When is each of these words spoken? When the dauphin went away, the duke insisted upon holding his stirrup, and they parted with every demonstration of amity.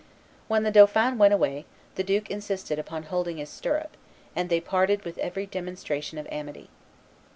When 0.47 0.63
the 0.63 0.71
dauphin 0.71 1.19
went 1.19 1.31
away, 1.35 1.65
the 1.93 2.03
duke 2.03 2.31
insisted 2.31 2.79
upon 2.79 3.03
holding 3.03 3.37
his 3.37 3.51
stirrup, 3.51 3.95
and 4.35 4.49
they 4.49 4.59
parted 4.59 5.05
with 5.05 5.19
every 5.19 5.45
demonstration 5.45 6.17
of 6.17 6.27
amity. 6.31 6.71